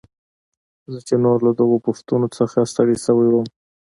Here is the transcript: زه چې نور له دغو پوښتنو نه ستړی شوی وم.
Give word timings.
زه 0.91 0.99
چې 1.07 1.15
نور 1.23 1.37
له 1.47 1.51
دغو 1.59 1.77
پوښتنو 1.85 2.17
نه 2.21 2.63
ستړی 2.71 2.97
شوی 3.05 3.27
وم. 3.29 3.47